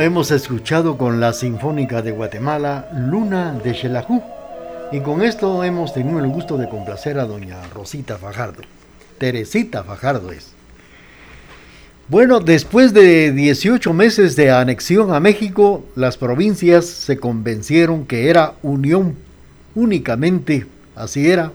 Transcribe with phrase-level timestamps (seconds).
[0.00, 4.22] Hemos escuchado con la Sinfónica de Guatemala Luna de Xelajú
[4.92, 8.62] y con esto hemos tenido el gusto de complacer a doña Rosita Fajardo.
[9.18, 10.52] Teresita Fajardo es.
[12.08, 18.54] Bueno, después de 18 meses de anexión a México, las provincias se convencieron que era
[18.62, 19.16] unión
[19.74, 21.52] únicamente, así era,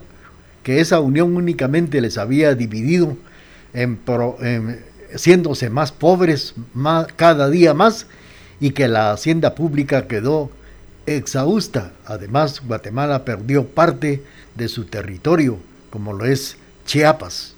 [0.62, 3.16] que esa unión únicamente les había dividido
[3.74, 3.98] en,
[5.12, 6.54] haciéndose más pobres
[7.16, 8.06] cada día más
[8.60, 10.50] y que la hacienda pública quedó
[11.06, 11.92] exhausta.
[12.04, 14.22] Además, Guatemala perdió parte
[14.54, 15.58] de su territorio,
[15.90, 17.54] como lo es Chiapas.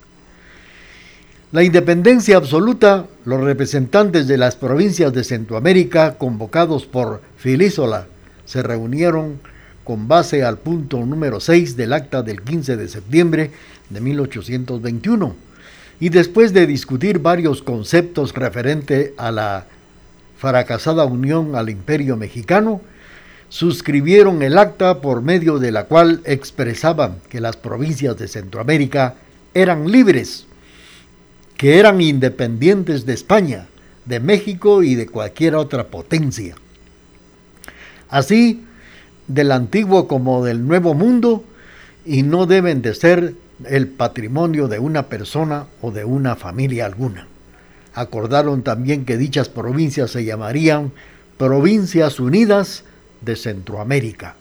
[1.51, 8.07] La independencia absoluta, los representantes de las provincias de Centroamérica, convocados por Filísola,
[8.45, 9.41] se reunieron
[9.83, 13.51] con base al punto número 6 del acta del 15 de septiembre
[13.89, 15.35] de 1821,
[16.01, 19.65] y después de discutir varios conceptos referentes a la
[20.39, 22.81] fracasada unión al imperio mexicano,
[23.49, 29.15] suscribieron el acta por medio de la cual expresaban que las provincias de Centroamérica
[29.55, 30.47] eran libres,
[31.57, 33.67] que eran independientes de España,
[34.05, 36.55] de México y de cualquier otra potencia.
[38.09, 38.65] Así,
[39.27, 41.45] del antiguo como del nuevo mundo,
[42.07, 43.35] y no deben de ser
[43.67, 47.27] el patrimonio de una persona o de una familia alguna.
[47.95, 50.93] Acordaron también que dichas provincias se llamarían
[51.37, 52.85] Provincias Unidas
[53.21, 54.35] de Centroamérica.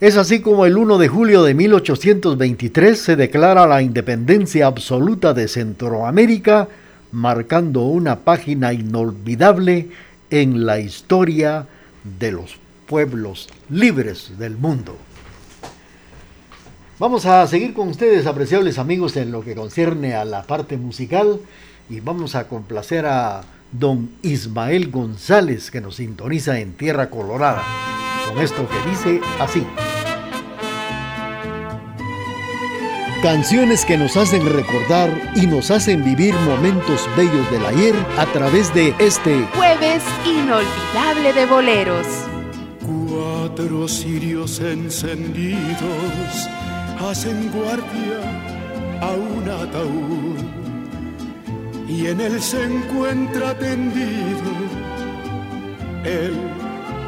[0.00, 5.46] Es así como el 1 de julio de 1823 se declara la independencia absoluta de
[5.46, 6.66] Centroamérica,
[7.12, 9.90] marcando una página inolvidable
[10.30, 11.66] en la historia
[12.18, 12.56] de los
[12.86, 14.96] pueblos libres del mundo.
[17.02, 21.40] Vamos a seguir con ustedes, apreciables amigos, en lo que concierne a la parte musical
[21.90, 23.40] y vamos a complacer a
[23.72, 27.64] don Ismael González que nos sintoniza en Tierra Colorada
[28.28, 29.66] con esto que dice así.
[33.20, 38.72] Canciones que nos hacen recordar y nos hacen vivir momentos bellos del ayer a través
[38.74, 42.06] de este jueves inolvidable de boleros.
[42.86, 46.48] Cuatro cirios encendidos
[47.08, 48.20] hacen guardia
[49.00, 50.38] a un ataúd
[51.88, 54.52] y en él se encuentra tendido
[56.04, 56.34] el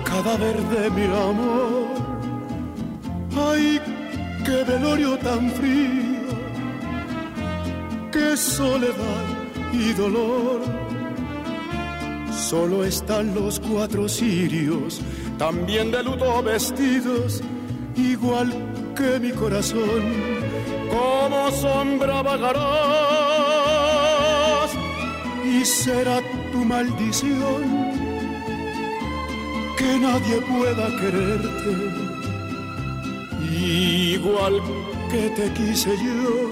[0.05, 1.95] cadáver de mi amor.
[3.37, 3.81] Ay,
[4.45, 6.29] qué velorio tan frío,
[8.13, 9.25] qué soledad
[9.73, 10.61] y dolor.
[12.33, 15.01] Solo están los cuatro sirios,
[15.39, 17.43] también de luto vestidos,
[17.97, 20.03] igual que mi corazón,
[20.91, 22.65] como sombra vagarás
[25.45, 26.21] y será
[26.53, 27.93] tu maldición
[29.77, 32.05] que nadie pueda quererte
[34.15, 34.61] igual
[35.11, 36.51] que te quise yo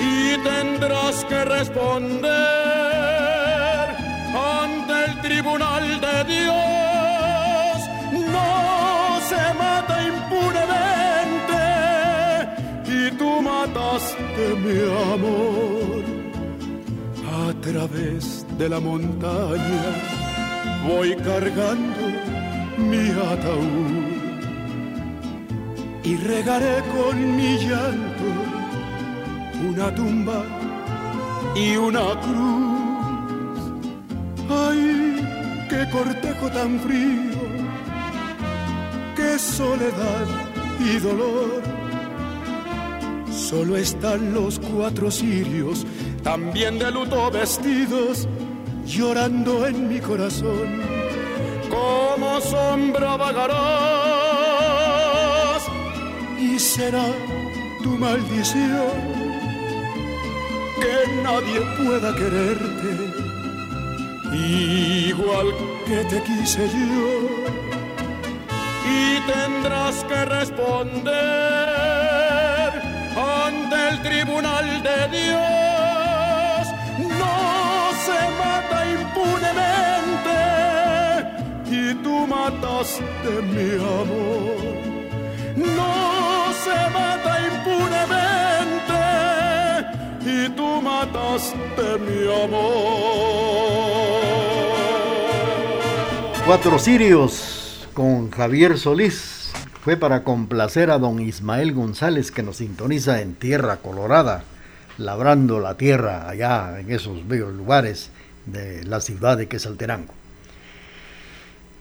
[0.00, 2.30] y tendrás que responder
[4.34, 6.89] ante el tribunal de Dios.
[13.20, 14.78] Tú mataste mi
[15.14, 16.02] amor
[17.42, 18.22] a través
[18.58, 19.84] de la montaña.
[20.88, 22.04] Voy cargando
[22.90, 24.06] mi ataúd
[26.10, 28.28] y regaré con mi llanto
[29.68, 30.40] una tumba
[31.54, 33.60] y una cruz.
[34.66, 34.82] Ay,
[35.70, 37.40] qué cortejo tan frío,
[39.14, 40.26] qué soledad
[40.88, 41.80] y dolor.
[43.30, 45.86] Solo están los cuatro sirios,
[46.22, 48.28] también de luto vestidos,
[48.86, 50.80] llorando en mi corazón.
[51.68, 54.00] Como sombra vagará
[56.60, 57.06] será
[57.82, 58.92] tu maldición
[60.82, 62.90] que nadie pueda quererte
[65.08, 65.46] igual
[65.86, 67.08] que te quise yo
[68.98, 71.79] y tendrás que responder
[74.02, 76.62] tribunal de Dios.
[77.22, 77.36] No
[78.04, 80.38] se mata impunemente
[81.70, 84.74] y tú mataste mi amor.
[85.56, 89.00] No se mata impunemente
[90.24, 92.80] y tú mataste mi amor.
[96.46, 99.29] Cuatro Sirios con Javier Solís
[99.82, 104.44] fue para complacer a don Ismael González que nos sintoniza en Tierra Colorada,
[104.98, 108.10] labrando la tierra allá en esos bellos lugares
[108.44, 110.12] de la ciudad de Quesalterango.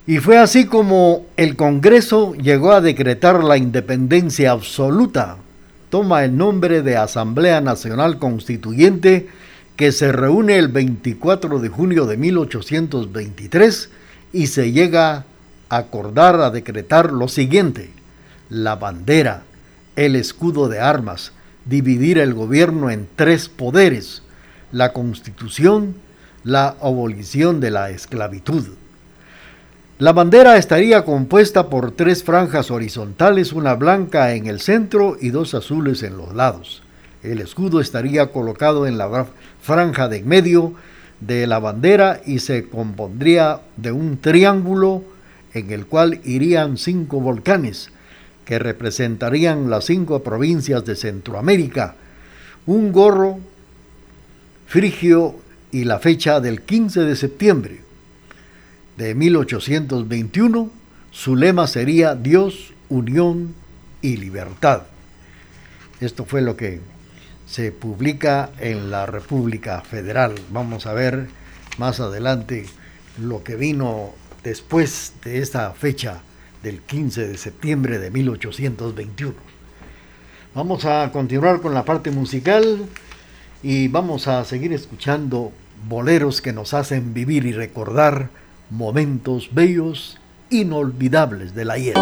[0.07, 5.37] Y fue así como el Congreso llegó a decretar la independencia absoluta.
[5.89, 9.27] Toma el nombre de Asamblea Nacional Constituyente
[9.75, 13.89] que se reúne el 24 de junio de 1823
[14.33, 15.25] y se llega
[15.69, 17.91] acordar a decretar lo siguiente.
[18.49, 19.43] La bandera,
[19.95, 21.31] el escudo de armas,
[21.65, 24.23] dividir el gobierno en tres poderes,
[24.71, 25.95] la constitución,
[26.43, 28.65] la abolición de la esclavitud.
[29.99, 35.53] La bandera estaría compuesta por tres franjas horizontales, una blanca en el centro y dos
[35.53, 36.81] azules en los lados.
[37.21, 39.27] El escudo estaría colocado en la
[39.61, 40.73] franja de medio
[41.19, 45.03] de la bandera y se compondría de un triángulo
[45.53, 47.89] en el cual irían cinco volcanes
[48.45, 51.95] que representarían las cinco provincias de Centroamérica,
[52.65, 53.39] un gorro
[54.67, 55.35] frigio
[55.71, 57.81] y la fecha del 15 de septiembre
[58.97, 60.69] de 1821,
[61.11, 63.55] su lema sería Dios, unión
[64.01, 64.83] y libertad.
[66.01, 66.81] Esto fue lo que
[67.47, 70.35] se publica en la República Federal.
[70.51, 71.27] Vamos a ver
[71.77, 72.65] más adelante
[73.19, 76.21] lo que vino después de esta fecha
[76.63, 79.33] del 15 de septiembre de 1821.
[80.55, 82.85] Vamos a continuar con la parte musical
[83.61, 85.51] y vamos a seguir escuchando
[85.87, 88.29] boleros que nos hacen vivir y recordar
[88.69, 90.17] momentos bellos,
[90.49, 91.95] inolvidables del ayer.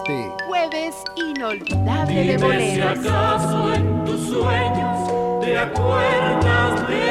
[0.00, 2.98] Este jueves inolvidable de boleros.
[2.98, 7.10] Si acaso en tus sueños te acuerdas de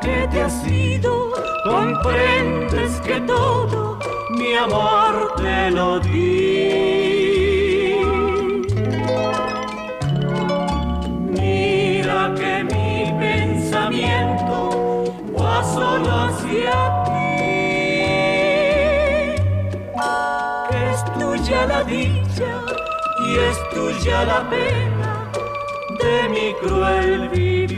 [0.00, 1.32] que te has ido,
[1.64, 3.98] comprendes que todo
[4.30, 6.70] mi amor te lo di.
[11.28, 16.91] Mira que mi pensamiento va solo hacia
[23.92, 25.30] tuya la pena
[26.00, 27.72] de mi cruel vivir.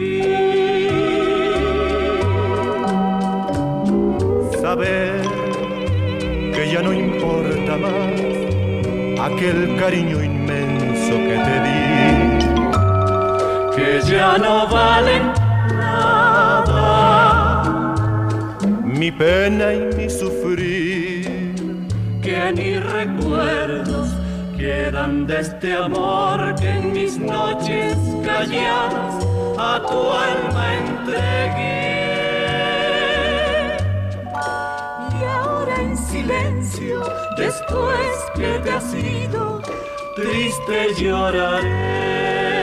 [6.54, 8.21] que ya no importa más
[9.26, 11.80] aquel cariño inmenso que te di,
[13.76, 15.16] que ya no vale
[15.78, 17.62] nada
[18.85, 21.25] mi pena y mi sufrir,
[22.23, 24.03] que ni recuerdos
[24.64, 29.14] quedan de este amor que en mis noches calladas
[29.59, 31.85] a tu alma entregué.
[37.37, 39.61] después que te has ido,
[40.16, 42.53] triste lloraré.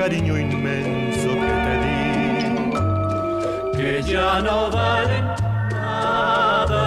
[0.00, 1.98] Cariño inmenso que te di,
[3.76, 5.18] que ya no vale
[5.70, 6.82] nada.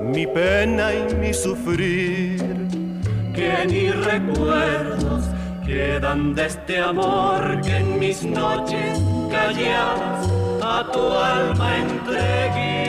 [0.00, 2.42] Mi pena y mi sufrir,
[3.36, 5.22] que ni recuerdos
[5.64, 8.98] quedan de este amor que en mis noches
[9.30, 10.28] calladas
[10.60, 12.82] a tu alma entregué.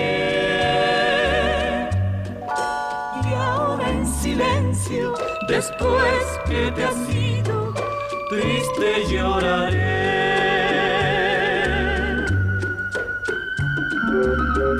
[3.27, 5.13] Y ahora en silencio,
[5.47, 7.42] después que te has ido,
[8.33, 9.93] triste lloraré.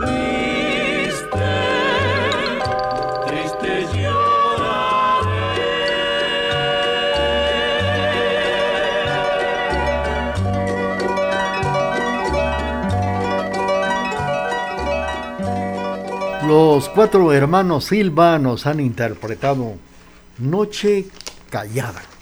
[0.01, 1.51] Triste,
[3.27, 5.43] triste lloraré.
[16.47, 19.75] Los cuatro hermanos Silva nos han interpretado
[20.39, 21.05] Noche
[21.49, 22.12] Callada.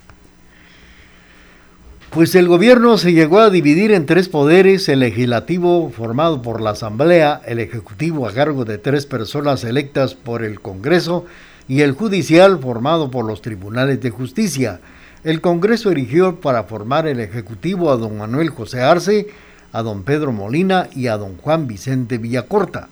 [2.11, 6.71] Pues el gobierno se llegó a dividir en tres poderes, el legislativo formado por la
[6.71, 11.25] Asamblea, el ejecutivo a cargo de tres personas electas por el Congreso
[11.69, 14.81] y el judicial formado por los tribunales de justicia.
[15.23, 19.27] El Congreso erigió para formar el ejecutivo a don Manuel José Arce,
[19.71, 22.89] a don Pedro Molina y a don Juan Vicente Villacorta,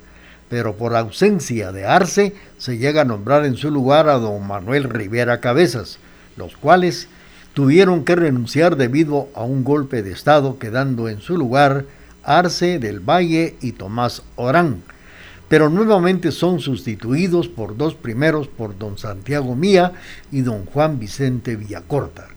[0.48, 4.86] pero por ausencia de Arce se llega a nombrar en su lugar a don Manuel
[4.86, 6.00] Rivera Cabezas,
[6.38, 7.10] los cuales
[7.54, 11.86] tuvieron que renunciar debido a un golpe de Estado, quedando en su lugar
[12.24, 14.84] Arce del Valle y Tomás Orán,
[15.48, 19.94] pero nuevamente son sustituidos por dos primeros por don Santiago Mía
[20.32, 22.28] y don Juan Vicente Villacorta.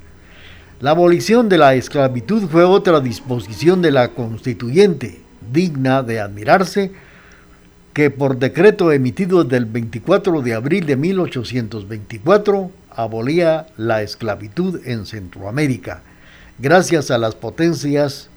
[0.80, 5.20] La abolición de la esclavitud fue otra disposición de la constituyente,
[5.52, 6.90] digna de admirarse,
[7.92, 16.02] que por decreto emitido del 24 de abril de 1824 abolía la esclavitud en Centroamérica,
[16.58, 18.28] gracias a las potencias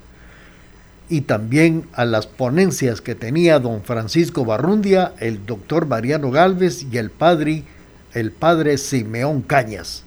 [1.10, 6.98] y también a las ponencias que tenía don Francisco Barrundia, el doctor Mariano Galvez y
[6.98, 7.64] el padre,
[8.14, 10.04] el padre Simeón Cañas.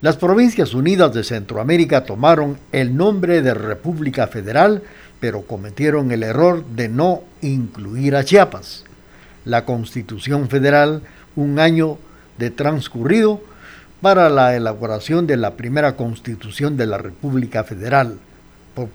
[0.00, 4.82] Las Provincias Unidas de Centroamérica tomaron el nombre de República Federal,
[5.20, 8.84] pero cometieron el error de no incluir a Chiapas.
[9.44, 11.02] La Constitución Federal,
[11.36, 11.98] un año
[12.38, 13.40] de transcurrido
[14.04, 18.18] para la elaboración de la primera Constitución de la República Federal,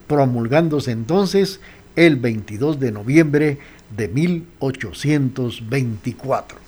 [0.06, 1.58] promulgándose entonces
[1.96, 3.58] el 22 de noviembre
[3.96, 6.58] de 1824.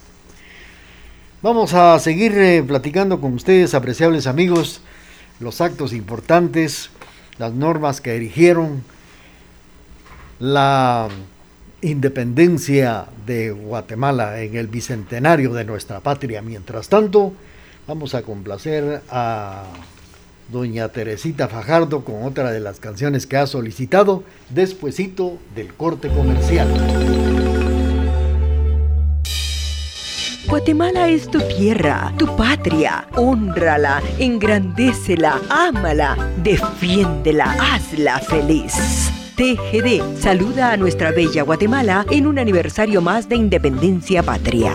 [1.40, 4.80] Vamos a seguir eh, platicando con ustedes, apreciables amigos,
[5.38, 6.90] los actos importantes,
[7.38, 8.82] las normas que erigieron
[10.40, 11.06] la
[11.80, 16.42] independencia de Guatemala en el bicentenario de nuestra patria.
[16.42, 17.34] Mientras tanto,
[17.86, 19.64] vamos a complacer a
[20.48, 26.68] doña Teresita Fajardo con otra de las canciones que ha solicitado despuesito del corte comercial.
[30.48, 33.08] Guatemala es tu tierra, tu patria.
[33.16, 39.10] Honrala, engrandécela, ámala, defiéndela, hazla feliz.
[39.36, 44.74] TGD saluda a nuestra bella Guatemala en un aniversario más de independencia patria.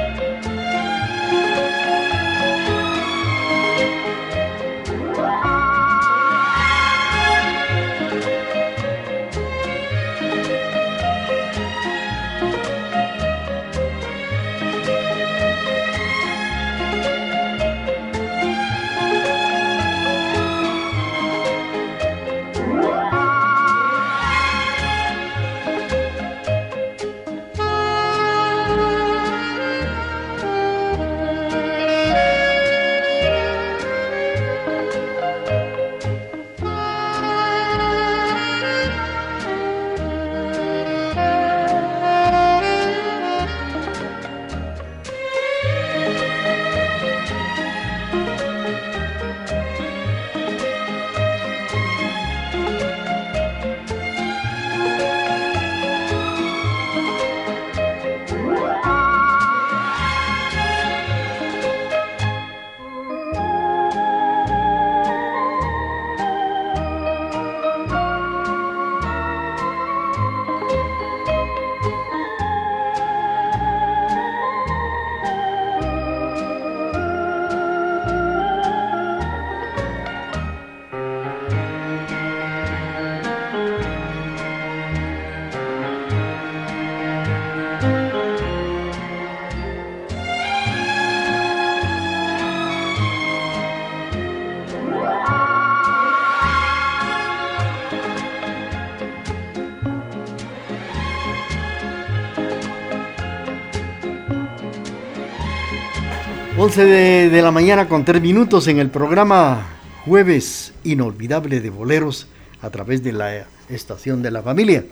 [106.63, 106.85] 11
[107.31, 109.65] de, la mañana con 3 minutos en el programa
[110.05, 112.27] Jueves Inolvidable de Boleros
[112.61, 114.85] a través de la estación de la familia.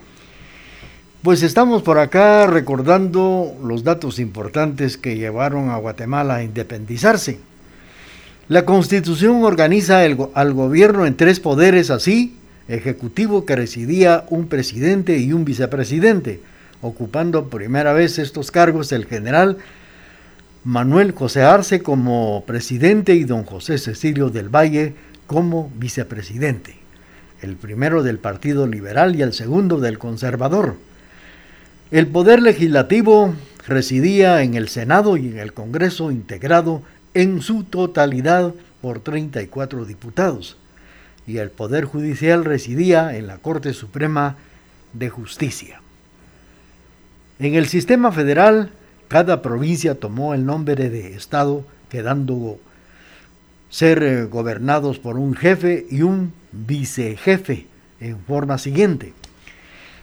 [1.22, 7.38] Pues estamos por acá recordando los datos importantes que llevaron a Guatemala a independizarse.
[8.48, 15.32] La constitución organiza al gobierno en tres poderes así, ejecutivo que residía un presidente y
[15.32, 16.40] un vicepresidente,
[16.82, 19.58] ocupando primera vez estos cargos el general
[20.64, 24.94] Manuel José Arce como presidente y don José Cecilio del Valle
[25.26, 26.76] como vicepresidente,
[27.40, 30.76] el primero del Partido Liberal y el segundo del Conservador.
[31.90, 33.34] El poder legislativo
[33.66, 36.82] residía en el Senado y en el Congreso integrado
[37.14, 40.58] en su totalidad por 34 diputados,
[41.26, 44.36] y el Poder Judicial residía en la Corte Suprema
[44.92, 45.80] de Justicia.
[47.38, 48.72] En el sistema federal,
[49.10, 52.60] cada provincia tomó el nombre de Estado, quedando
[53.68, 57.66] ser eh, gobernados por un jefe y un vicejefe
[57.98, 59.12] en forma siguiente.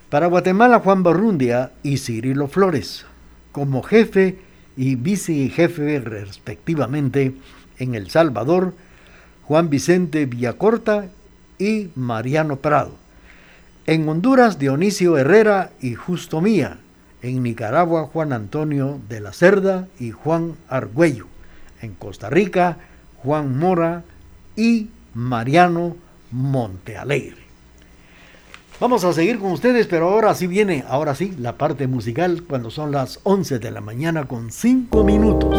[0.09, 3.05] Para Guatemala, Juan Barrundia y Cirilo Flores,
[3.53, 4.39] como jefe
[4.75, 7.33] y vicejefe respectivamente,
[7.79, 8.73] En El Salvador,
[9.43, 11.05] Juan Vicente Villacorta
[11.57, 12.97] y Mariano Prado.
[13.85, 16.79] En Honduras, Dionisio Herrera y Justo Mía.
[17.21, 21.25] En Nicaragua, Juan Antonio de la Cerda y Juan Argüello.
[21.81, 22.77] En Costa Rica,
[23.23, 24.03] Juan Mora
[24.55, 25.95] y Mariano
[26.31, 27.47] Montealegre.
[28.79, 32.69] Vamos a seguir con ustedes, pero ahora sí viene, ahora sí, la parte musical cuando
[32.69, 35.57] son las 11 de la mañana con 5 minutos.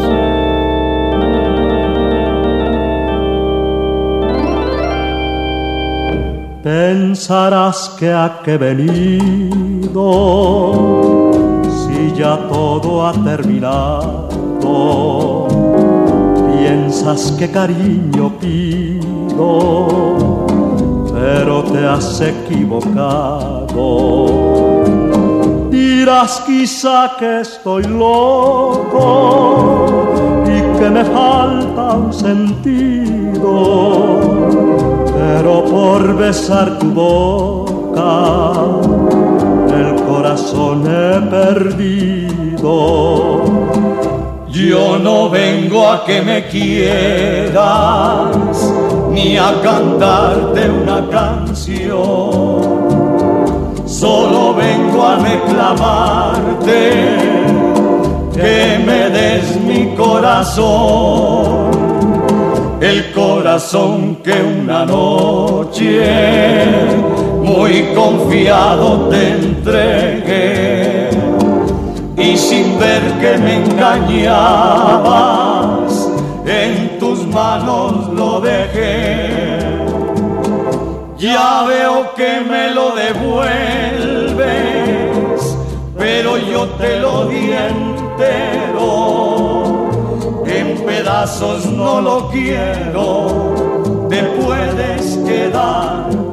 [6.63, 9.99] Pensarás que ha que venido
[12.19, 14.27] ya todo ha terminado.
[16.51, 20.19] Piensas que cariño pido
[21.13, 23.79] pero te has equivocado.
[25.69, 29.05] Dirás quizá que estoy loco
[30.45, 33.51] y que me falta un sentido,
[35.13, 38.88] pero por besar tu boca
[40.29, 42.63] corazón he perdido.
[44.49, 48.37] Yo no vengo a que me quieras
[49.11, 52.61] ni a cantarte una canción.
[53.87, 56.91] Solo vengo a reclamarte
[58.35, 61.71] que me des mi corazón,
[62.79, 66.05] el corazón que una noche
[67.49, 71.09] muy confiado te entregué
[72.15, 75.09] y sin ver que me engañabas
[76.45, 79.57] en tus manos lo dejé.
[81.17, 84.37] Ya veo que me lo devuelves,
[85.97, 88.89] pero yo te lo di entero.
[90.45, 96.28] En pedazos no lo quiero, te puedes quedar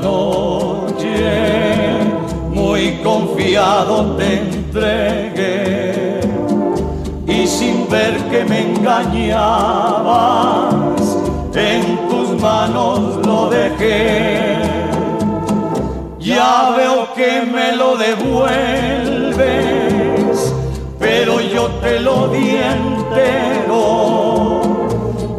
[0.00, 1.88] noche
[2.50, 6.20] muy confiado te entregué
[7.26, 10.18] y sin ver que me engañabas
[11.54, 14.58] en tus manos lo dejé.
[16.18, 19.44] Ya veo que me lo devuelves,
[20.98, 23.78] pero yo te lo di entero.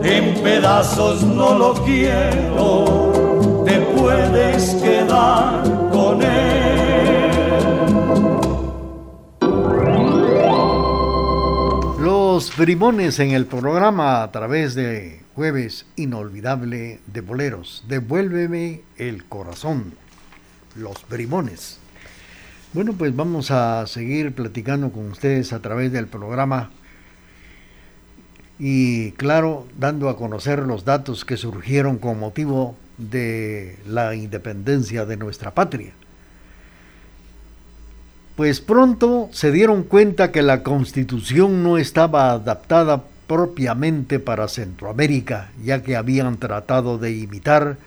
[0.03, 3.08] En pedazos no lo quiero
[4.09, 7.29] puedes quedar con él.
[11.99, 17.83] Los brimones en el programa a través de Jueves Inolvidable de Boleros.
[17.87, 19.93] Devuélveme el corazón.
[20.75, 21.77] Los brimones.
[22.73, 26.71] Bueno, pues vamos a seguir platicando con ustedes a través del programa
[28.57, 35.17] y claro, dando a conocer los datos que surgieron con motivo de la independencia de
[35.17, 35.93] nuestra patria.
[38.35, 45.83] Pues pronto se dieron cuenta que la constitución no estaba adaptada propiamente para Centroamérica, ya
[45.83, 47.77] que habían tratado de imitar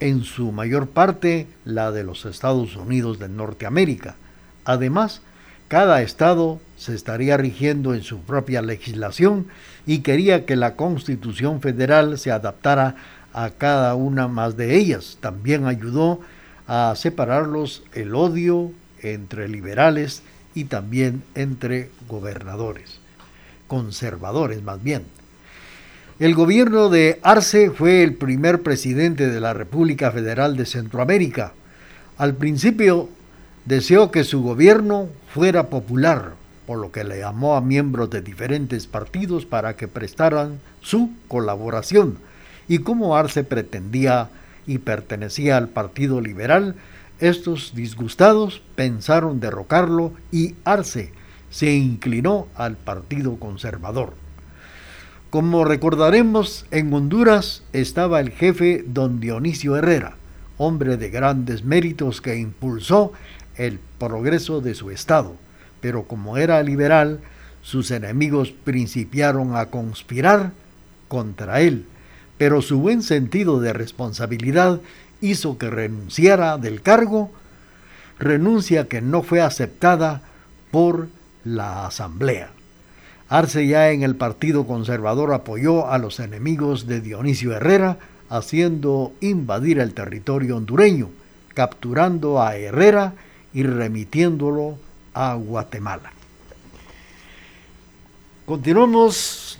[0.00, 4.16] en su mayor parte la de los Estados Unidos de Norteamérica.
[4.64, 5.22] Además,
[5.68, 9.46] cada estado se estaría rigiendo en su propia legislación
[9.86, 12.96] y quería que la Constitución Federal se adaptara
[13.32, 15.18] a cada una más de ellas.
[15.20, 16.20] También ayudó
[16.66, 20.22] a separarlos el odio entre liberales
[20.54, 22.98] y también entre gobernadores,
[23.66, 25.04] conservadores más bien.
[26.18, 31.54] El gobierno de Arce fue el primer presidente de la República Federal de Centroamérica.
[32.18, 33.08] Al principio
[33.64, 36.34] deseó que su gobierno fuera popular,
[36.66, 42.18] por lo que le llamó a miembros de diferentes partidos para que prestaran su colaboración
[42.70, 44.30] y como Arce pretendía
[44.64, 46.76] y pertenecía al Partido Liberal,
[47.18, 51.12] estos disgustados pensaron derrocarlo y Arce
[51.50, 54.14] se inclinó al Partido Conservador.
[55.30, 60.14] Como recordaremos, en Honduras estaba el jefe don Dionisio Herrera,
[60.56, 63.12] hombre de grandes méritos que impulsó
[63.56, 65.34] el progreso de su estado,
[65.80, 67.18] pero como era liberal,
[67.62, 70.52] sus enemigos principiaron a conspirar
[71.08, 71.86] contra él
[72.40, 74.80] pero su buen sentido de responsabilidad
[75.20, 77.30] hizo que renunciara del cargo
[78.18, 80.22] renuncia que no fue aceptada
[80.70, 81.08] por
[81.44, 82.48] la Asamblea.
[83.28, 87.98] Arce ya en el Partido Conservador apoyó a los enemigos de Dionisio Herrera,
[88.30, 91.10] haciendo invadir el territorio hondureño,
[91.52, 93.12] capturando a Herrera
[93.52, 94.78] y remitiéndolo
[95.12, 96.10] a Guatemala.
[98.46, 99.58] Continuamos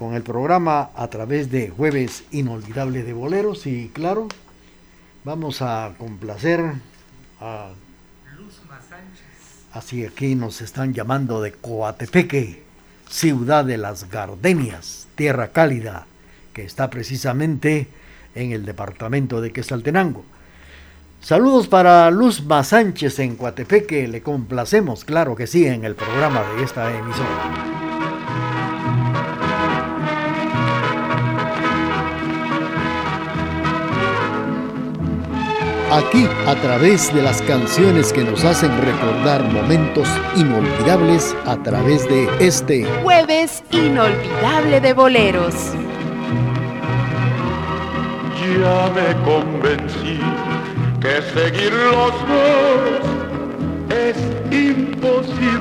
[0.00, 4.28] con el programa a través de Jueves Inolvidable de Boleros y claro,
[5.24, 6.72] vamos a complacer
[7.38, 7.68] a
[8.38, 9.66] Luz Sánchez.
[9.74, 12.62] Así aquí nos están llamando de Coatepeque
[13.10, 16.06] ciudad de las Gardenias, tierra cálida,
[16.54, 17.88] que está precisamente
[18.34, 20.24] en el departamento de Quesaltenango.
[21.20, 26.64] Saludos para Luzma Sánchez en Coatepeque, le complacemos, claro que sí, en el programa de
[26.64, 27.79] esta emisora.
[35.90, 42.28] Aquí a través de las canciones que nos hacen recordar momentos inolvidables a través de
[42.38, 45.54] este jueves inolvidable de boleros.
[48.58, 50.20] Ya me convencí
[51.00, 53.00] que seguir los dos
[53.90, 54.16] es
[54.52, 55.60] imposible.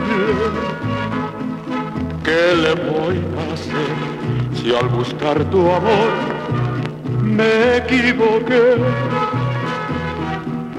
[2.24, 6.10] ¿Qué le voy a hacer si al buscar tu amor
[7.24, 9.39] me equivoqué?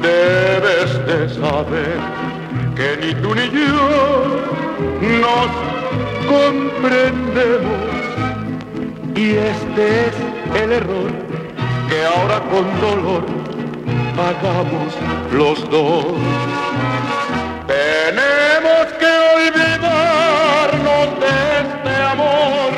[0.02, 1.98] Debes de saber
[2.74, 4.40] que ni tú ni yo
[5.20, 5.50] nos
[6.26, 7.80] comprendemos.
[9.14, 10.14] Y este es
[10.62, 11.10] el error
[11.88, 13.24] que ahora con dolor
[14.16, 14.94] pagamos
[15.32, 16.04] los dos.
[17.66, 22.70] Tenemos que olvidarnos de este amor,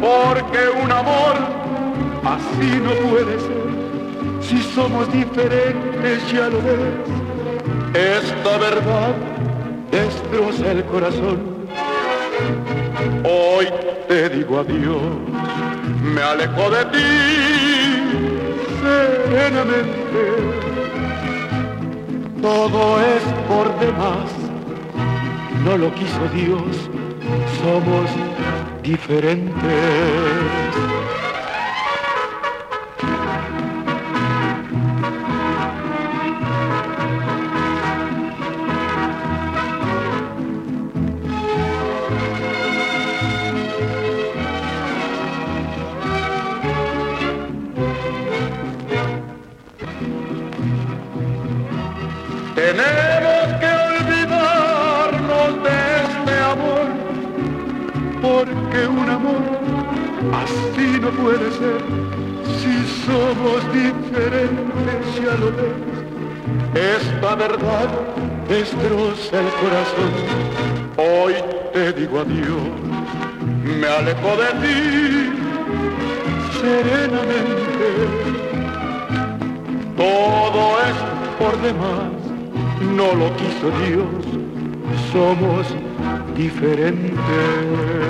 [0.00, 1.36] porque un amor
[2.24, 3.85] así no puede ser
[4.48, 6.78] si somos diferentes, ya lo ves,
[7.94, 9.14] esta verdad
[9.90, 11.38] destroza el corazón.
[13.24, 13.66] Hoy
[14.08, 15.02] te digo adiós,
[16.14, 17.08] me alejo de ti
[18.82, 20.22] serenamente.
[22.40, 24.30] Todo es por demás,
[25.64, 26.88] no lo quiso Dios,
[27.60, 28.08] somos
[28.82, 30.65] diferentes.
[67.36, 67.88] Verdad
[68.48, 70.12] destroza el corazón.
[70.96, 71.34] Hoy
[71.72, 72.62] te digo adiós,
[73.80, 75.32] me alejo de ti
[76.60, 77.88] serenamente.
[79.96, 80.96] Todo es
[81.38, 82.10] por demás,
[82.96, 84.12] no lo quiso Dios,
[85.12, 85.66] somos
[86.36, 88.05] diferentes.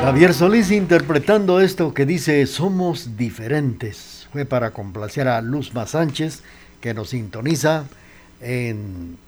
[0.00, 4.26] Javier Solís interpretando esto que dice Somos diferentes.
[4.32, 6.42] Fue para complacer a Luzma Sánchez
[6.80, 7.84] que nos sintoniza
[8.40, 9.18] en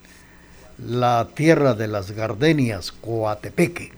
[0.79, 3.93] la tierra de las gardenias, Coatepeque.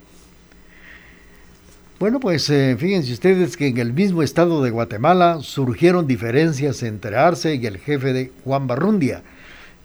[2.01, 7.17] Bueno, pues eh, fíjense ustedes que en el mismo estado de Guatemala surgieron diferencias entre
[7.17, 9.23] Arce y el jefe de Juan Barrundia,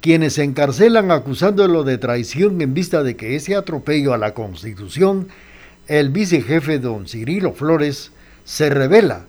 [0.01, 5.27] quienes se encarcelan acusándolo de traición en vista de que ese atropello a la Constitución
[5.87, 8.11] el vicejefe don Cirilo Flores
[8.43, 9.25] se revela,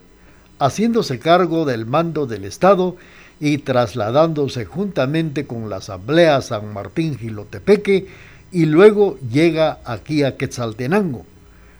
[0.58, 2.96] haciéndose cargo del mando del Estado
[3.40, 8.08] y trasladándose juntamente con la Asamblea San Martín Gilotepeque
[8.50, 11.24] y luego llega aquí a Quetzaltenango,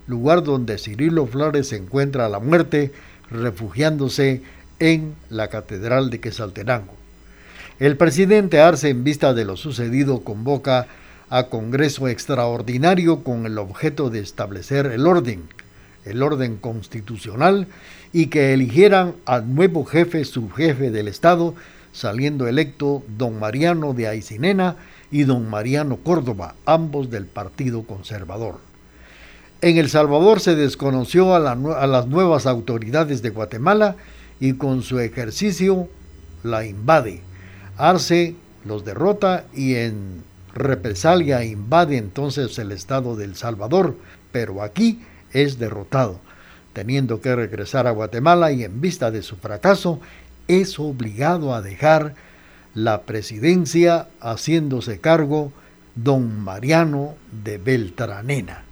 [0.06, 2.92] lugar donde Cirilo Flores se encuentra a la muerte
[3.30, 4.42] refugiándose
[4.78, 6.94] en la Catedral de Quetzaltenango.
[7.80, 10.86] El presidente Arce, en vista de lo sucedido, convoca
[11.30, 15.42] a Congreso Extraordinario con el objeto de establecer el orden,
[16.04, 17.66] el orden constitucional,
[18.12, 21.54] y que eligieran al nuevo jefe subjefe del Estado,
[21.92, 24.76] saliendo electo don Mariano de Aicinena
[25.10, 28.60] y don Mariano Córdoba, ambos del Partido Conservador.
[29.60, 33.96] En El Salvador se desconoció a, a las nuevas autoridades de Guatemala
[34.38, 35.88] y con su ejercicio
[36.44, 37.22] la invade.
[37.76, 40.22] Arce los derrota y en
[40.58, 43.96] represalia invade entonces el estado de El Salvador,
[44.32, 45.00] pero aquí
[45.32, 46.20] es derrotado.
[46.74, 50.00] teniendo que regresar a Guatemala y en vista de su fracaso,
[50.46, 52.14] es obligado a dejar
[52.72, 55.52] la presidencia haciéndose cargo
[55.96, 58.62] don Mariano de Beltranena.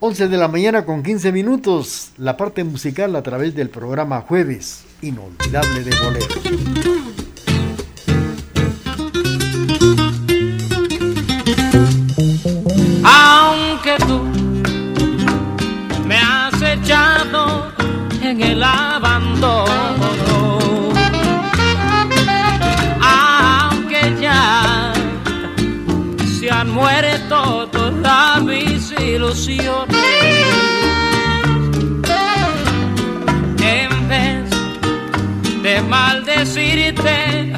[0.00, 4.84] 11 de la mañana con 15 minutos, la parte musical a través del programa Jueves
[5.02, 6.97] Inolvidable de Boleros.
[18.50, 20.48] El abandono,
[23.02, 24.92] aunque ya
[26.38, 29.96] se han muerto todas mis ilusiones.
[33.60, 34.50] En vez
[35.62, 37.52] de maldecirte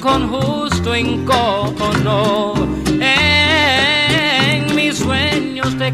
[0.00, 2.54] con justo encono,
[3.00, 5.90] en mis sueños te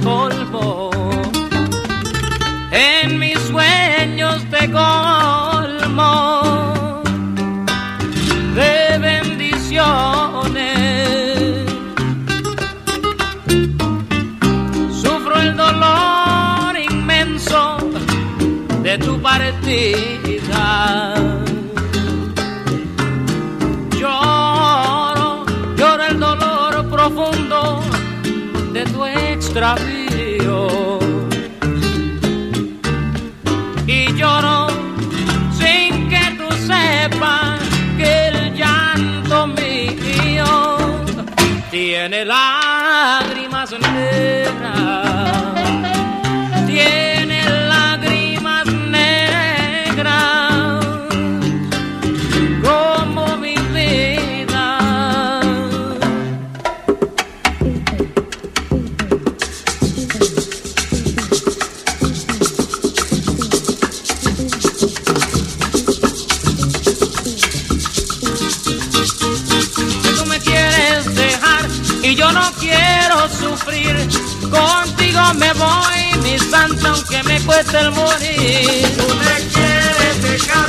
[75.44, 78.96] me voy, mi santa, aunque me cueste el morir.
[78.96, 80.68] Tú me quieres dejar,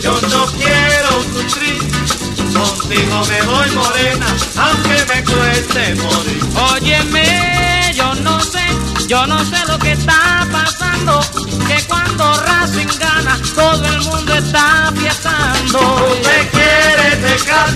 [0.00, 1.80] yo no quiero sufrir.
[2.52, 6.42] Contigo me voy morena, aunque me cueste morir.
[6.72, 8.64] Óyeme, yo no sé,
[9.08, 11.20] yo no sé lo que está pasando.
[11.66, 15.78] Que cuando Racing gana, todo el mundo está fiestando.
[15.78, 17.70] Tú me quieres dejar,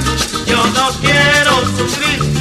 [0.47, 2.36] yo no quiero sufrir.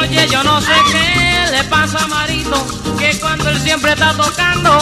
[0.00, 2.66] Oye, yo no sé qué le pasa a Marito,
[2.98, 4.78] que cuando él siempre está tocando,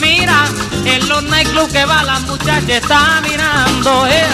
[0.00, 0.44] mira,
[0.84, 4.06] en los nightclubs que va la muchacha está mirando.
[4.08, 4.26] eh.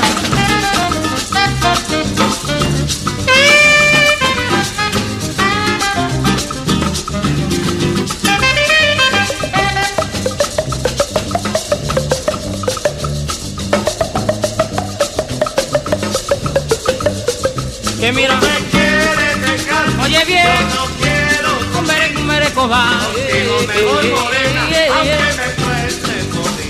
[18.09, 23.05] Que mira, Me quieres dejar, oye bien, yo no quiero un merengue, un.
[23.05, 24.63] Contigo me voy morena,
[24.97, 25.19] aunque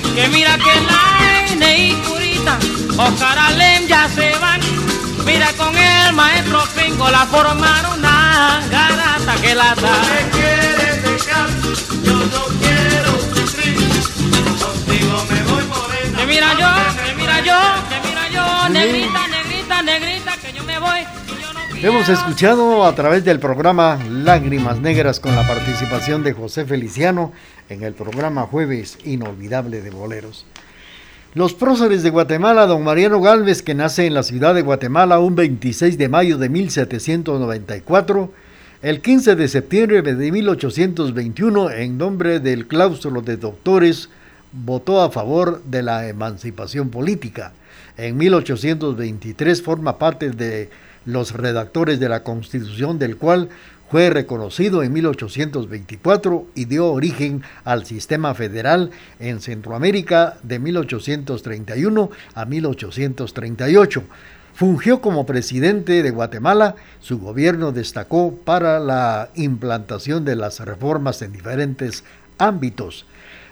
[0.04, 0.14] me.
[0.16, 0.74] Que mira que
[1.60, 2.58] la y Curita,
[2.96, 4.60] Oscar Alem ya se van.
[5.24, 9.92] Mira con el maestro Pingo la formaron una garata que la da.
[10.10, 11.48] me quieres dejar,
[12.02, 13.78] yo no quiero sufrir.
[14.58, 16.18] Contigo me voy morena.
[16.18, 16.68] Que mira yo,
[17.04, 21.06] que mira yo, que mira yo, negrita, negrita, negrita, que yo me voy.
[21.80, 27.32] Hemos escuchado a través del programa Lágrimas Negras con la participación de José Feliciano
[27.68, 30.44] en el programa Jueves Inolvidable de Boleros.
[31.34, 35.36] Los próceres de Guatemala, don Mariano Galvez, que nace en la ciudad de Guatemala un
[35.36, 38.32] 26 de mayo de 1794,
[38.82, 44.08] el 15 de septiembre de 1821, en nombre del claustro de doctores,
[44.50, 47.52] votó a favor de la emancipación política.
[47.96, 50.70] En 1823 forma parte de
[51.08, 53.48] los redactores de la Constitución, del cual
[53.90, 62.44] fue reconocido en 1824 y dio origen al sistema federal en Centroamérica de 1831 a
[62.44, 64.02] 1838.
[64.52, 71.32] Fungió como presidente de Guatemala, su gobierno destacó para la implantación de las reformas en
[71.32, 72.04] diferentes
[72.36, 73.06] ámbitos.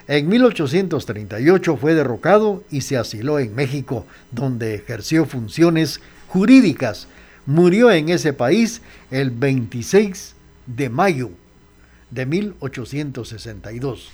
[0.09, 7.09] En 1838 fue derrocado y se asiló en México, donde ejerció funciones jurídicas.
[7.47, 8.83] Murió en ese país
[9.13, 10.35] el 26
[10.67, 11.31] de mayo
[12.11, 14.11] de 1862.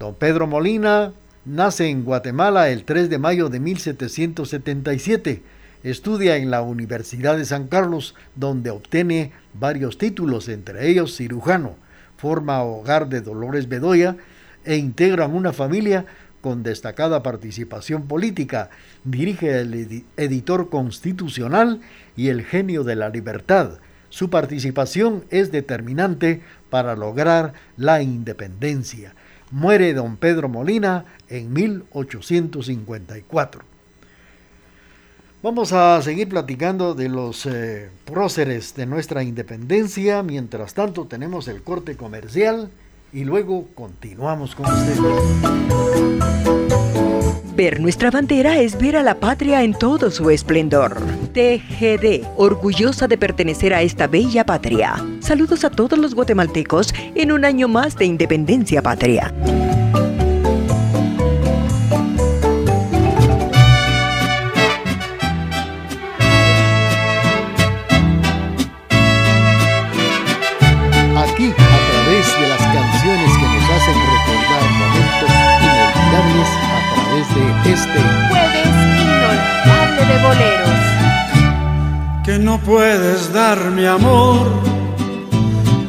[0.00, 1.12] Don Pedro Molina
[1.44, 5.40] nace en Guatemala el 3 de mayo de 1777.
[5.84, 11.76] Estudia en la Universidad de San Carlos, donde obtiene varios títulos, entre ellos cirujano.
[12.16, 14.16] Forma hogar de Dolores Bedoya
[14.64, 16.06] e integra una familia
[16.40, 18.70] con destacada participación política.
[19.04, 21.80] Dirige el editor constitucional
[22.16, 23.78] y el genio de la libertad.
[24.10, 29.14] Su participación es determinante para lograr la independencia.
[29.50, 33.62] Muere don Pedro Molina en 1854.
[35.40, 40.22] Vamos a seguir platicando de los eh, próceres de nuestra independencia.
[40.22, 42.70] Mientras tanto tenemos el corte comercial
[43.12, 44.98] y luego continuamos con ustedes.
[47.54, 50.96] Ver nuestra bandera es ver a la patria en todo su esplendor.
[51.32, 54.94] TGD, orgullosa de pertenecer a esta bella patria.
[55.18, 59.34] Saludos a todos los guatemaltecos en un año más de independencia patria.
[77.78, 78.68] Este jueves
[79.02, 80.82] inolvidable de boleros.
[82.24, 84.46] Que no puedes dar mi amor,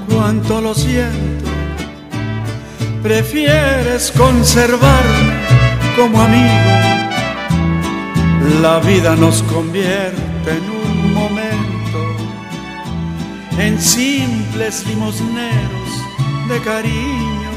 [0.09, 1.49] cuánto lo siento.
[3.01, 5.35] Prefieres conservarme
[5.97, 6.71] como amigo.
[8.61, 11.99] La vida nos convierte en un momento
[13.57, 15.91] en simples limosneros
[16.49, 17.51] de cariño.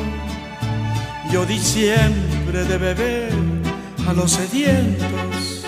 [1.30, 3.61] Yo di siempre de beber
[4.08, 5.64] a los sedientos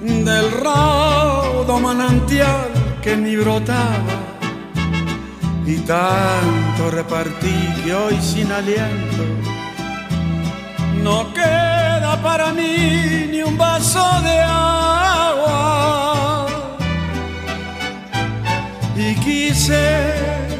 [0.00, 2.70] del raudo manantial
[3.02, 4.20] que ni brotaba
[5.66, 9.24] y tanto repartí que hoy sin aliento
[11.02, 16.46] no queda para mí ni un vaso de agua.
[18.96, 20.51] Y quise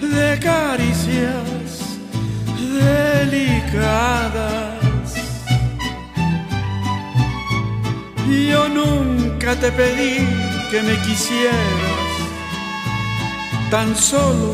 [0.00, 1.98] de caricias
[2.80, 4.32] delicadas.
[8.28, 10.24] Yo nunca te pedí
[10.70, 12.10] que me quisieras,
[13.70, 14.52] tan solo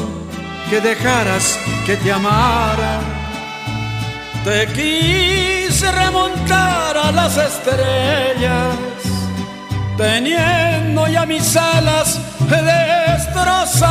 [0.71, 3.01] que dejaras que te amara.
[4.45, 8.77] Te quise remontar a las estrellas,
[9.99, 12.08] teniendo ya mis alas
[12.49, 13.88] destrozada.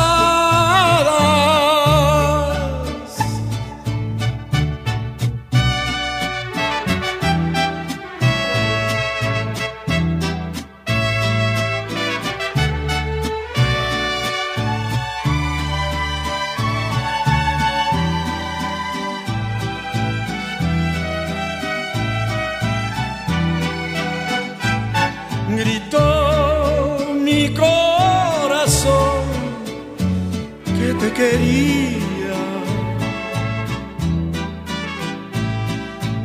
[31.18, 32.38] Quería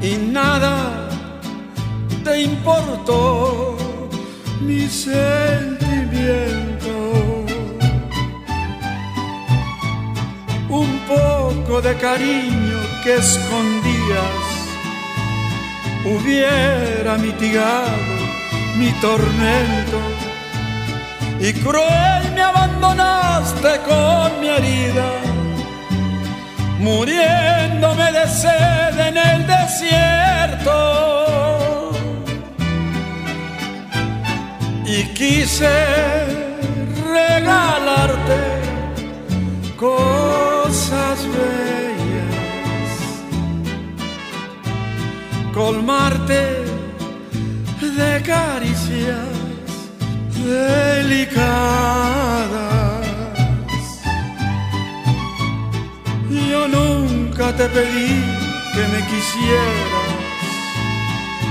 [0.04, 1.10] y nada
[2.24, 3.76] te importó
[4.62, 6.94] mi sentimiento.
[10.70, 14.46] Un poco de cariño que escondías
[16.06, 18.14] hubiera mitigado
[18.78, 20.13] mi tormento
[21.44, 25.10] y cruel me abandonaste con mi herida,
[26.80, 30.72] muriéndome de sed en el desierto.
[34.86, 35.76] Y quise
[37.12, 38.42] regalarte
[39.76, 42.90] cosas bellas,
[45.54, 46.64] colmarte
[47.82, 49.33] de caricias
[50.44, 51.54] delicadas.
[56.30, 58.24] Yo nunca te pedí
[58.74, 60.10] que me quisieras,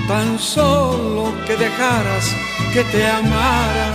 [0.09, 2.25] tan solo que dejaras
[2.73, 3.89] que te amara.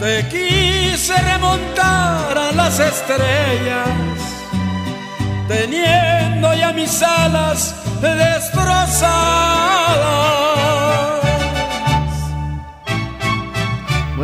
[0.00, 3.88] Te quise remontar a las estrellas,
[5.48, 9.08] teniendo ya mis alas destrozadas.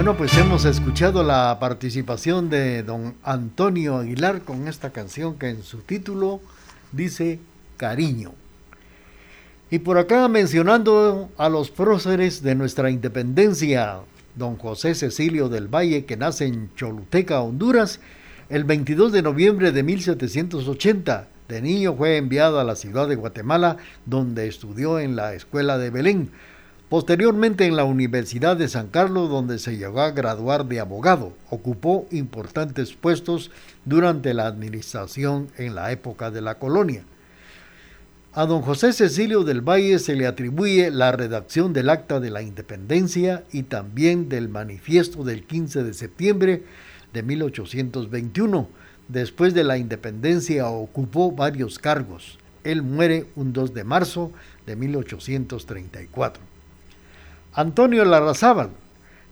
[0.05, 5.63] Bueno, pues hemos escuchado la participación de don Antonio Aguilar con esta canción que en
[5.63, 6.43] su título
[6.93, 7.39] dice
[7.79, 8.35] Cariño.
[9.71, 14.01] Y por acá mencionando a los próceres de nuestra independencia,
[14.35, 17.99] don José Cecilio del Valle, que nace en Choluteca, Honduras,
[18.51, 21.29] el 22 de noviembre de 1780.
[21.49, 25.89] De niño fue enviado a la ciudad de Guatemala, donde estudió en la escuela de
[25.89, 26.31] Belén.
[26.95, 32.07] Posteriormente en la Universidad de San Carlos, donde se llegó a graduar de abogado, ocupó
[32.13, 33.51] importantes puestos
[33.85, 37.03] durante la administración en la época de la colonia.
[38.33, 42.43] A don José Cecilio del Valle se le atribuye la redacción del Acta de la
[42.43, 46.63] Independencia y también del Manifiesto del 15 de septiembre
[47.13, 48.69] de 1821.
[49.09, 52.39] Después de la independencia ocupó varios cargos.
[52.63, 54.31] Él muere un 2 de marzo
[54.65, 56.54] de 1834.
[57.57, 58.71] Antonio Larrazábal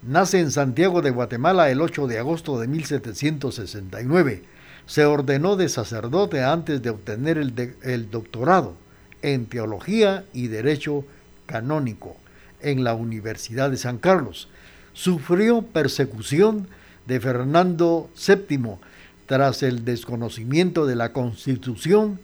[0.03, 4.45] nace en Santiago de Guatemala el 8 de agosto de 1769.
[4.87, 8.77] Se ordenó de sacerdote antes de obtener el, el doctorado
[9.23, 11.05] en Teología y Derecho
[11.47, 12.17] Canónico
[12.61, 14.49] en la Universidad de San Carlos.
[14.93, 16.69] Sufrió persecución
[17.09, 18.77] de Fernando VII
[19.27, 22.21] tras el desconocimiento de la Constitución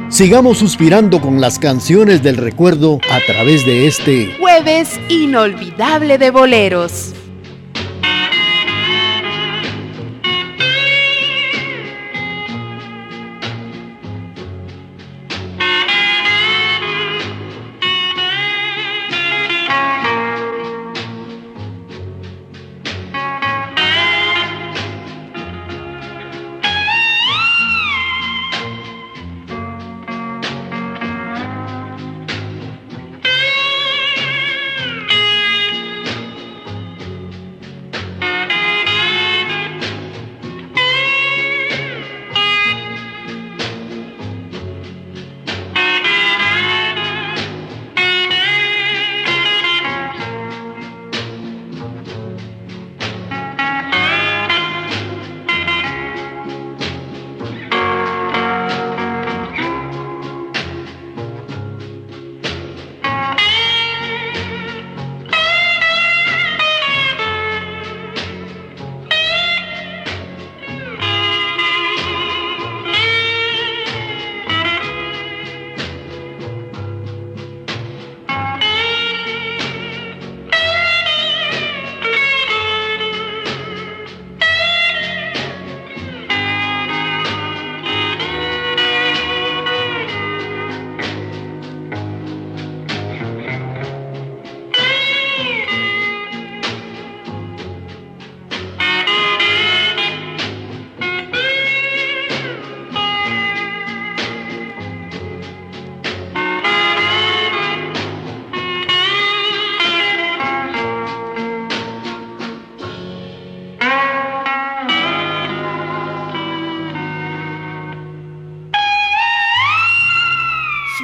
[0.08, 7.14] Sigamos suspirando con las canciones del recuerdo a través de este jueves inolvidable de boleros.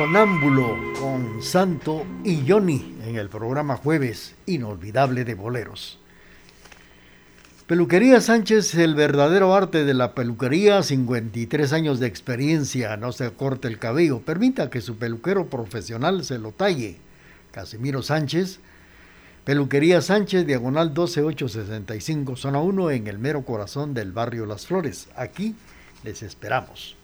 [0.09, 5.99] Sonámbulo con Santo y Johnny en el programa Jueves Inolvidable de Boleros.
[7.67, 13.67] Peluquería Sánchez, el verdadero arte de la peluquería, 53 años de experiencia, no se corte
[13.67, 16.97] el cabello, permita que su peluquero profesional se lo talle.
[17.51, 18.61] Casimiro Sánchez,
[19.45, 25.07] Peluquería Sánchez, diagonal 12865, zona 1, en el mero corazón del barrio Las Flores.
[25.15, 25.53] Aquí
[26.03, 26.98] les esperamos.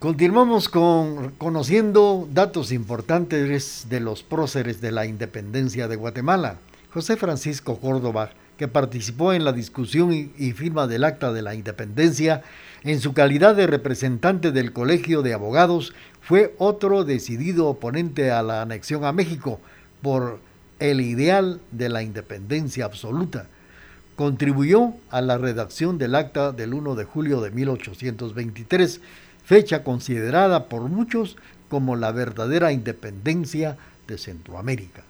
[0.00, 6.56] Continuamos con conociendo datos importantes de los próceres de la independencia de Guatemala.
[6.90, 12.42] José Francisco Córdoba, que participó en la discusión y, firma del acta de la independencia,
[12.82, 15.92] en su calidad de representante del Colegio de Abogados,
[16.22, 19.60] fue otro decidido oponente a la anexión a México
[20.00, 20.38] por
[20.78, 23.48] el ideal de la independencia absoluta.
[24.16, 29.02] Contribuyó a la redacción del acta del 1 de julio de 1823
[29.50, 31.36] fecha considerada por muchos
[31.68, 33.76] como la verdadera independencia
[34.06, 35.02] de Centroamérica.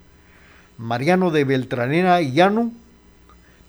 [0.78, 2.72] Mariano de Beltranera y Llano,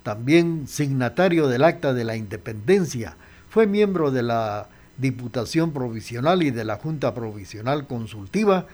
[0.03, 3.17] también signatario del Acta de la Independencia,
[3.49, 8.65] fue miembro de la Diputación Provisional y de la Junta Provisional Consultiva,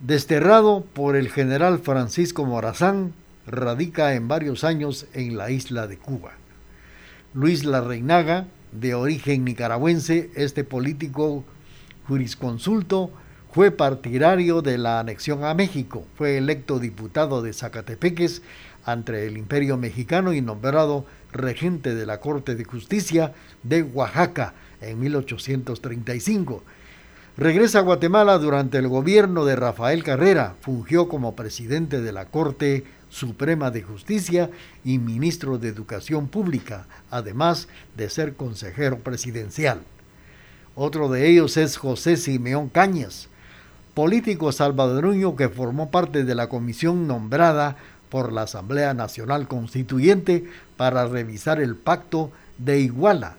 [0.00, 3.12] desterrado por el general Francisco Morazán,
[3.46, 6.32] radica en varios años en la isla de Cuba.
[7.34, 11.44] Luis Larreinaga, de origen nicaragüense, este político
[12.06, 13.10] jurisconsulto
[13.52, 18.42] fue partidario de la anexión a México, fue electo diputado de Zacatepeques
[18.84, 25.00] ante el Imperio Mexicano y nombrado regente de la Corte de Justicia de Oaxaca en
[25.00, 26.62] 1835.
[27.36, 32.84] Regresa a Guatemala durante el gobierno de Rafael Carrera, fungió como presidente de la Corte
[33.08, 34.50] Suprema de Justicia
[34.84, 39.80] y ministro de Educación Pública, además de ser consejero presidencial.
[40.74, 43.28] Otro de ellos es José Simeón Cañas,
[43.94, 47.76] político salvadoreño que formó parte de la comisión nombrada
[48.08, 50.44] por la Asamblea Nacional Constituyente
[50.76, 53.36] para revisar el pacto de Iguala.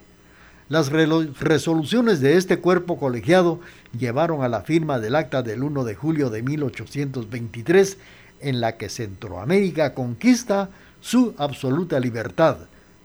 [0.68, 3.60] Las resoluciones de este cuerpo colegiado
[3.98, 7.98] llevaron a la firma del acta del 1 de julio de 1823
[8.42, 10.70] en la que Centroamérica conquista
[11.02, 12.58] su absoluta libertad.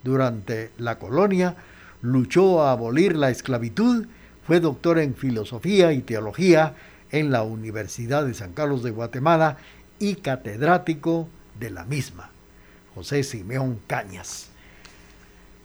[0.03, 1.57] Durante la colonia
[2.03, 4.07] luchó a abolir la esclavitud,
[4.47, 6.75] fue doctor en filosofía y teología
[7.11, 9.57] en la Universidad de San Carlos de Guatemala
[9.99, 11.29] y catedrático
[11.59, 12.31] de la misma,
[12.95, 14.49] José Simeón Cañas.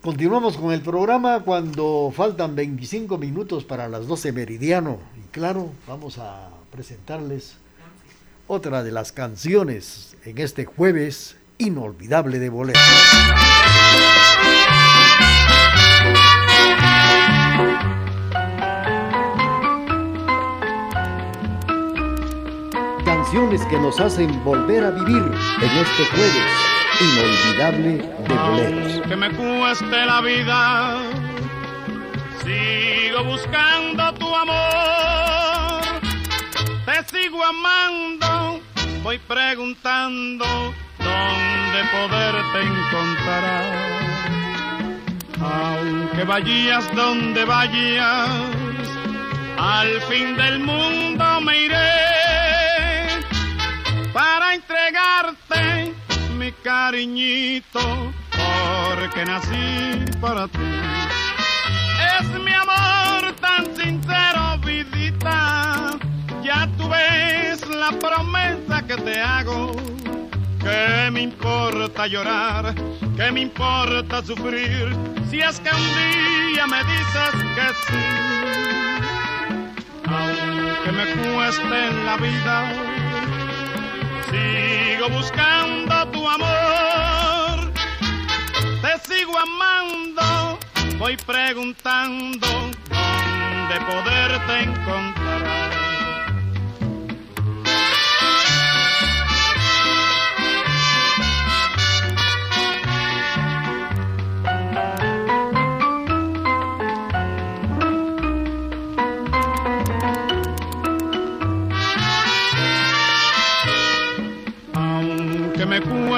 [0.01, 6.20] Continuamos con el programa cuando faltan 25 minutos para las 12 meridiano y claro, vamos
[6.20, 7.57] a presentarles
[8.52, 12.80] otra de las canciones en este jueves inolvidable de bolero.
[23.06, 25.32] Canciones que nos hacen volver a vivir
[25.62, 26.52] en este jueves
[27.02, 27.97] inolvidable
[28.28, 29.08] de boleros.
[29.08, 31.04] Que me cueste la vida,
[32.43, 35.84] sigo buscando tu amor,
[36.88, 38.18] te sigo amando
[39.04, 40.45] voy preguntando
[40.97, 43.89] dónde poderte encontrar.
[45.41, 48.30] Aunque vayas donde vayas,
[49.58, 52.10] al fin del mundo me iré
[54.14, 55.93] para entregarte
[56.38, 57.80] mi cariñito,
[58.32, 60.60] porque nací para ti.
[62.20, 64.49] Es mi amor tan sincero,
[66.50, 69.72] ya tú ves la promesa que te hago.
[70.60, 72.74] ¿Qué me importa llorar?
[73.18, 74.86] ¿Qué me importa sufrir?
[75.30, 78.06] Si es que un día me dices que sí.
[80.18, 82.56] Aunque me cueste la vida,
[84.32, 87.58] sigo buscando tu amor.
[88.84, 90.58] Te sigo amando,
[90.97, 92.47] voy preguntando
[92.89, 95.18] dónde poderte encontrar.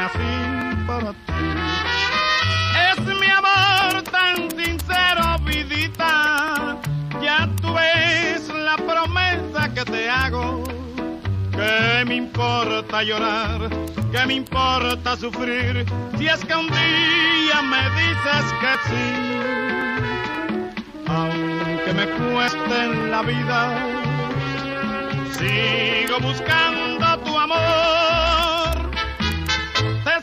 [0.00, 0.32] nací
[0.86, 1.40] para ti.
[2.90, 6.78] Es mi amor tan sincero, vidita,
[7.20, 10.64] ya tú ves la promesa que te hago.
[11.52, 13.58] ¿Qué me importa llorar?
[14.12, 15.84] ¿Qué me importa sufrir?
[16.16, 19.06] Si es que un día me dices que sí,
[21.18, 22.78] aunque me cueste
[23.12, 23.60] la vida,
[25.36, 28.39] sigo buscando tu amor.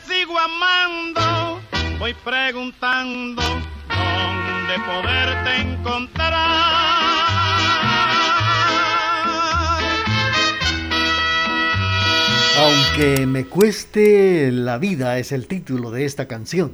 [0.06, 1.60] Sigo amando,
[1.98, 6.78] voy preguntando dónde poderte encontrar.
[12.58, 16.72] Aunque me cueste la vida es el título de esta canción.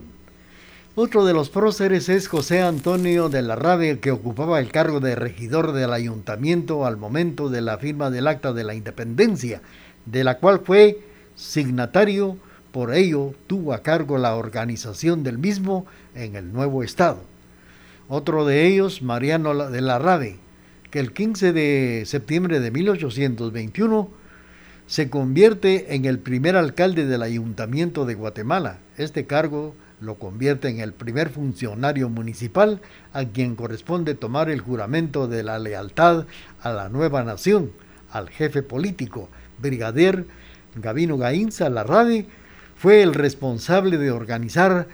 [0.95, 5.15] Otro de los próceres es José Antonio de la Rave, que ocupaba el cargo de
[5.15, 9.63] regidor del ayuntamiento al momento de la firma del Acta de la Independencia,
[10.07, 11.01] de la cual fue
[11.35, 12.39] signatario,
[12.75, 17.23] por ello tuvo a cargo la organización del mismo en el nuevo Estado.
[18.09, 20.39] Otro de ellos, Mariano de la Rave,
[20.91, 24.11] que el 15 de septiembre de 1821
[24.89, 28.79] se convierte en el primer alcalde del Ayuntamiento de Guatemala.
[28.97, 32.81] Este cargo lo convierte en el primer funcionario municipal
[33.13, 36.27] a quien corresponde tomar el juramento de la lealtad
[36.61, 37.71] a la nueva nación,
[38.11, 39.29] al jefe político,
[39.61, 40.27] brigadier
[40.75, 42.27] Gavino Gainza Larrade,
[42.85, 44.87] fue el responsable de organizar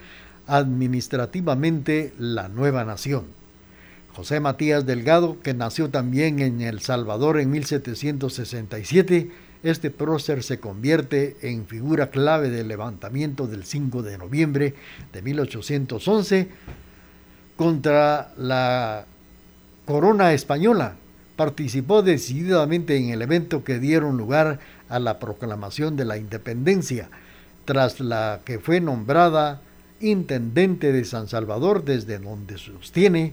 [0.46, 3.24] administrativamente la nueva nación.
[4.12, 9.32] José Matías Delgado, que nació también en El Salvador en 1767,
[9.64, 14.74] este prócer se convierte en figura clave del levantamiento del 5 de noviembre
[15.12, 16.48] de 1811
[17.56, 19.04] contra la
[19.84, 20.94] corona española.
[21.34, 27.10] Participó decididamente en el evento que dieron lugar a la proclamación de la independencia,
[27.70, 29.62] tras la que fue nombrada
[30.00, 33.32] intendente de San Salvador, desde donde sostiene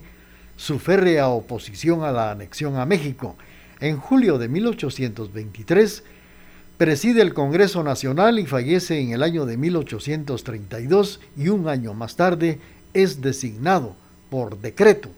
[0.54, 3.34] su férrea oposición a la anexión a México.
[3.80, 6.04] En julio de 1823,
[6.76, 12.14] Preside el Congreso Nacional y fallece en el año de 1832 y un año más
[12.14, 12.60] tarde
[12.94, 13.96] es designado
[14.30, 15.10] por decreto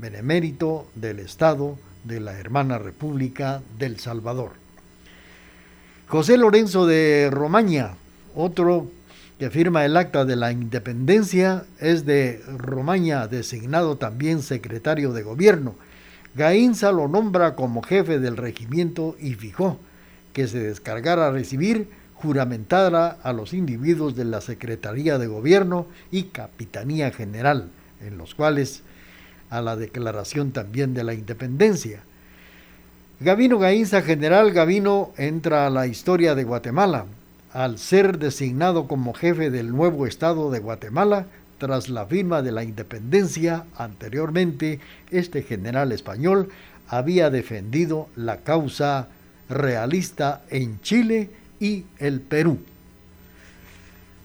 [0.00, 4.52] benemérito del Estado de la Hermana República del Salvador.
[6.08, 7.96] José Lorenzo de Romaña,
[8.34, 8.90] otro
[9.38, 15.74] que firma el acta de la independencia, es de Romaña, designado también secretario de gobierno.
[16.36, 19.78] Gainza lo nombra como jefe del regimiento y fijó
[20.32, 26.24] que se descargara a recibir juramentara a los individuos de la Secretaría de Gobierno y
[26.24, 27.70] Capitanía General,
[28.00, 28.82] en los cuales
[29.50, 32.02] a la declaración también de la independencia.
[33.20, 37.06] Gavino Gainza, general Gavino, entra a la historia de Guatemala
[37.54, 41.28] al ser designado como jefe del nuevo Estado de Guatemala
[41.58, 43.64] tras la firma de la independencia.
[43.76, 44.80] Anteriormente,
[45.10, 46.48] este general español
[46.88, 49.06] había defendido la causa
[49.48, 51.30] realista en Chile
[51.60, 52.58] y el Perú.